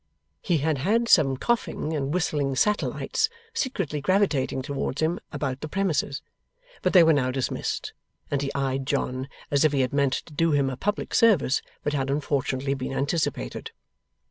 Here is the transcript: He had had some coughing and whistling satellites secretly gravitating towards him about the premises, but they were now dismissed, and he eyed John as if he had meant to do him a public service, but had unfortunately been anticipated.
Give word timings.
He 0.41 0.57
had 0.57 0.79
had 0.79 1.07
some 1.07 1.37
coughing 1.37 1.93
and 1.95 2.11
whistling 2.11 2.55
satellites 2.55 3.29
secretly 3.53 4.01
gravitating 4.01 4.63
towards 4.63 4.99
him 4.99 5.19
about 5.31 5.61
the 5.61 5.67
premises, 5.67 6.23
but 6.81 6.93
they 6.93 7.03
were 7.03 7.13
now 7.13 7.29
dismissed, 7.29 7.93
and 8.31 8.41
he 8.41 8.51
eyed 8.55 8.87
John 8.87 9.29
as 9.51 9.63
if 9.63 9.73
he 9.73 9.81
had 9.81 9.93
meant 9.93 10.13
to 10.13 10.33
do 10.33 10.53
him 10.53 10.71
a 10.71 10.75
public 10.75 11.13
service, 11.13 11.61
but 11.83 11.93
had 11.93 12.09
unfortunately 12.09 12.73
been 12.73 12.93
anticipated. 12.93 13.69